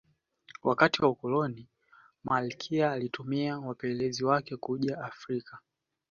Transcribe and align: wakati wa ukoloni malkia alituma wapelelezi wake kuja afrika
wakati 0.63 1.01
wa 1.01 1.09
ukoloni 1.09 1.67
malkia 2.23 2.91
alituma 2.91 3.59
wapelelezi 3.59 4.25
wake 4.25 4.57
kuja 4.57 5.01
afrika 5.01 5.59